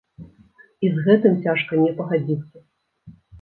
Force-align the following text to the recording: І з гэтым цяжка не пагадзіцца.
І 0.87 0.89
з 0.95 1.03
гэтым 1.07 1.35
цяжка 1.43 1.79
не 1.83 1.91
пагадзіцца. 2.01 2.57